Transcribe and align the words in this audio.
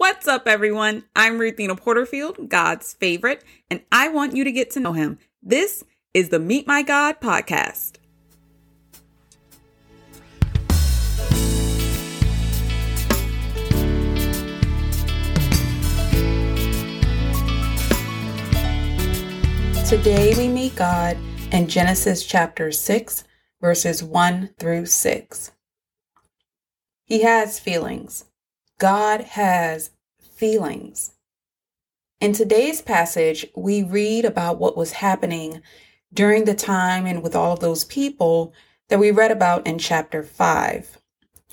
What's 0.00 0.26
up, 0.26 0.48
everyone? 0.48 1.04
I'm 1.14 1.38
Ruthina 1.38 1.76
Porterfield, 1.76 2.48
God's 2.48 2.94
favorite, 2.94 3.44
and 3.70 3.82
I 3.92 4.08
want 4.08 4.34
you 4.34 4.44
to 4.44 4.50
get 4.50 4.70
to 4.70 4.80
know 4.80 4.94
him. 4.94 5.18
This 5.42 5.84
is 6.14 6.30
the 6.30 6.38
Meet 6.38 6.66
My 6.66 6.80
God 6.80 7.20
podcast. 7.20 7.98
Today 19.86 20.32
we 20.34 20.48
meet 20.48 20.76
God 20.76 21.18
in 21.52 21.68
Genesis 21.68 22.24
chapter 22.24 22.72
6, 22.72 23.24
verses 23.60 24.02
1 24.02 24.54
through 24.58 24.86
6. 24.86 25.52
He 27.04 27.20
has 27.20 27.60
feelings. 27.60 28.24
God 28.80 29.20
has 29.20 29.90
feelings. 30.36 31.12
In 32.18 32.32
today's 32.32 32.80
passage, 32.80 33.46
we 33.54 33.82
read 33.82 34.24
about 34.24 34.58
what 34.58 34.74
was 34.74 34.92
happening 34.92 35.60
during 36.14 36.46
the 36.46 36.54
time 36.54 37.04
and 37.04 37.22
with 37.22 37.36
all 37.36 37.52
of 37.52 37.60
those 37.60 37.84
people 37.84 38.54
that 38.88 38.98
we 38.98 39.10
read 39.10 39.30
about 39.30 39.66
in 39.66 39.78
chapter 39.78 40.22
5. 40.22 40.98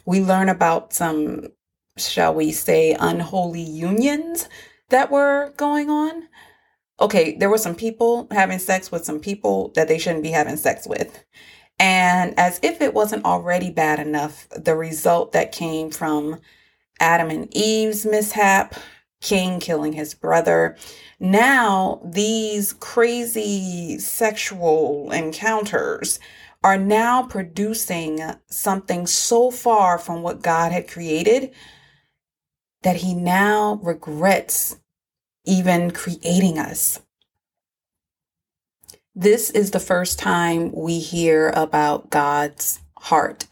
We 0.05 0.21
learn 0.21 0.47
about 0.47 0.93
some, 0.93 1.49
shall 1.97 2.33
we 2.33 2.53
say, 2.53 2.95
unholy 2.97 3.61
unions 3.61 4.47
that 4.87 5.11
were 5.11 5.53
going 5.57 5.89
on. 5.89 6.29
Okay, 7.01 7.35
there 7.35 7.49
were 7.49 7.57
some 7.57 7.75
people 7.75 8.29
having 8.31 8.57
sex 8.57 8.89
with 8.89 9.03
some 9.03 9.19
people 9.19 9.73
that 9.75 9.89
they 9.89 9.97
shouldn't 9.97 10.23
be 10.23 10.31
having 10.31 10.55
sex 10.55 10.87
with. 10.87 11.25
And 11.77 12.39
as 12.39 12.61
if 12.63 12.81
it 12.81 12.93
wasn't 12.93 13.25
already 13.25 13.69
bad 13.69 13.99
enough, 13.99 14.47
the 14.49 14.77
result 14.77 15.33
that 15.33 15.51
came 15.51 15.91
from 15.91 16.39
Adam 16.99 17.29
and 17.29 17.47
Eve's 17.55 18.05
mishap, 18.05 18.75
Cain 19.21 19.59
killing 19.59 19.93
his 19.93 20.13
brother. 20.13 20.77
Now, 21.19 22.01
these 22.05 22.73
crazy 22.73 23.97
sexual 23.99 25.11
encounters 25.11 26.19
are 26.63 26.77
now 26.77 27.23
producing 27.23 28.21
something 28.47 29.07
so 29.07 29.51
far 29.51 29.97
from 29.97 30.21
what 30.21 30.41
God 30.41 30.71
had 30.71 30.87
created 30.87 31.51
that 32.83 32.97
he 32.97 33.13
now 33.13 33.79
regrets 33.83 34.77
even 35.45 35.91
creating 35.91 36.59
us. 36.59 37.01
This 39.15 39.49
is 39.49 39.71
the 39.71 39.79
first 39.79 40.19
time 40.19 40.71
we 40.73 40.99
hear 40.99 41.49
about 41.49 42.11
God's 42.11 42.81
heart, 42.97 43.47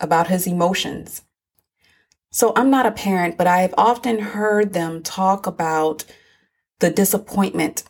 about 0.00 0.26
his 0.26 0.46
emotions. 0.46 1.22
So 2.32 2.52
I'm 2.54 2.70
not 2.70 2.86
a 2.86 2.92
parent, 2.92 3.36
but 3.36 3.46
I've 3.46 3.74
often 3.76 4.20
heard 4.20 4.72
them 4.72 5.02
talk 5.02 5.46
about 5.46 6.04
the 6.78 6.90
disappointment 6.90 7.82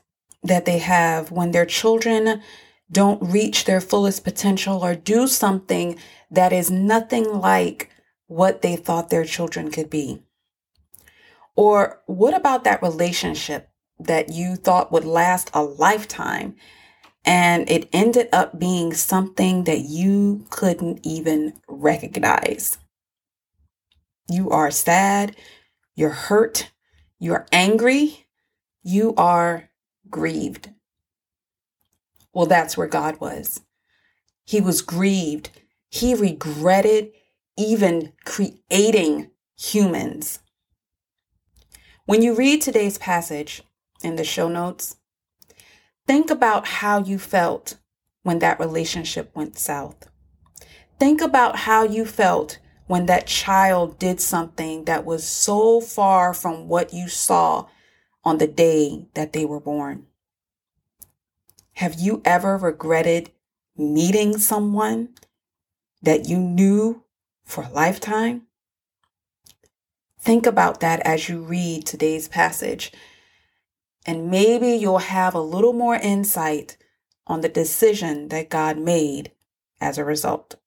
that 0.43 0.65
they 0.65 0.79
have 0.79 1.31
when 1.31 1.51
their 1.51 1.67
children 1.67 2.43
don't 2.91 3.23
reach 3.23 3.65
their 3.65 3.81
fullest 3.81 4.25
potential 4.25 4.85
or 4.85 4.95
do 4.95 5.27
something 5.29 5.97
that 6.31 6.53
is 6.53 6.71
nothing 6.71 7.25
like 7.33 7.91
what 8.27 8.63
they 8.63 8.77
thought 8.77 9.11
their 9.11 9.25
children 9.25 9.71
could 9.71 9.91
be. 9.91 10.23
Or 11.55 12.01
what 12.07 12.35
about 12.35 12.65
that 12.65 12.83
relationship 12.83 13.69
that 13.99 14.31
you 14.31 14.57
thought 14.57 14.91
would 14.91 15.05
last 15.05 15.51
a 15.53 15.63
lifetime 15.63 16.57
and 17.25 17.71
it 17.71 17.89
ended 17.93 18.29
up 18.33 18.59
being 18.59 18.95
something 18.95 19.65
that 19.65 19.81
you 19.81 20.47
couldn't 20.49 21.01
even 21.05 21.53
recognize? 21.69 22.79
You 24.31 24.49
are 24.51 24.71
sad. 24.71 25.35
You're 25.97 26.11
hurt. 26.11 26.71
You're 27.19 27.47
angry. 27.51 28.29
You 28.81 29.13
are 29.17 29.71
grieved. 30.09 30.71
Well, 32.33 32.47
that's 32.47 32.77
where 32.77 32.87
God 32.87 33.21
was. 33.21 33.63
He 34.45 34.61
was 34.61 34.83
grieved. 34.83 35.51
He 35.91 36.15
regretted 36.15 37.11
even 37.59 38.13
creating 38.25 39.33
humans. 39.59 40.39
When 42.07 42.23
you 42.23 42.33
read 42.33 42.63
today's 42.63 42.99
passage 42.99 43.65
in 44.05 44.15
the 44.15 44.23
show 44.23 44.49
notes, 44.49 44.95
think 46.07 46.31
about 46.31 46.69
how 46.69 47.03
you 47.03 47.19
felt 47.19 47.79
when 48.23 48.39
that 48.39 48.61
relationship 48.61 49.35
went 49.35 49.59
south. 49.59 50.09
Think 51.01 51.21
about 51.21 51.57
how 51.57 51.83
you 51.83 52.05
felt 52.05 52.60
when 52.91 53.07
that 53.07 53.25
child 53.25 54.01
did 54.01 54.21
something 54.21 54.85
that 54.87 55.05
was 55.05 55.23
so 55.25 55.81
far 55.81 56.35
from 56.35 56.67
what 56.67 56.93
you 56.93 57.09
saw 57.09 57.65
on 58.25 58.39
the 58.39 58.49
day 58.49 59.07
that 59.15 59.33
they 59.33 59.45
were 59.45 59.61
born? 59.61 60.05
Have 61.75 62.01
you 62.01 62.21
ever 62.25 62.57
regretted 62.57 63.31
meeting 63.77 64.39
someone 64.39 65.11
that 66.03 66.29
you 66.29 66.41
knew 66.41 67.05
for 67.45 67.63
a 67.63 67.71
lifetime? 67.71 68.49
Think 70.19 70.45
about 70.45 70.81
that 70.81 70.99
as 71.07 71.29
you 71.29 71.43
read 71.43 71.87
today's 71.87 72.27
passage, 72.27 72.91
and 74.05 74.33
maybe 74.33 74.73
you'll 74.73 74.99
have 74.99 75.37
a 75.37 75.41
little 75.41 75.75
more 75.75 75.95
insight 75.95 76.77
on 77.25 77.41
the 77.41 77.49
decision 77.49 78.31
that 78.31 78.51
God 78.51 78.79
made 78.79 79.31
as 79.81 79.97
a 79.97 80.05
result. 80.05 80.60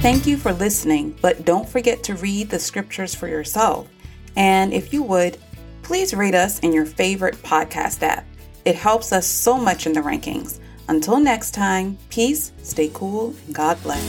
Thank 0.00 0.26
you 0.26 0.38
for 0.38 0.54
listening, 0.54 1.14
but 1.20 1.44
don't 1.44 1.68
forget 1.68 2.02
to 2.04 2.14
read 2.14 2.48
the 2.48 2.58
scriptures 2.58 3.14
for 3.14 3.28
yourself. 3.28 3.86
And 4.34 4.72
if 4.72 4.94
you 4.94 5.02
would, 5.02 5.36
please 5.82 6.14
rate 6.14 6.34
us 6.34 6.58
in 6.60 6.72
your 6.72 6.86
favorite 6.86 7.34
podcast 7.42 8.02
app. 8.02 8.24
It 8.64 8.76
helps 8.76 9.12
us 9.12 9.26
so 9.26 9.58
much 9.58 9.86
in 9.86 9.92
the 9.92 10.00
rankings. 10.00 10.58
Until 10.88 11.20
next 11.20 11.50
time, 11.52 11.98
peace, 12.08 12.52
stay 12.62 12.90
cool, 12.94 13.34
and 13.44 13.54
God 13.54 13.80
bless. 13.82 14.02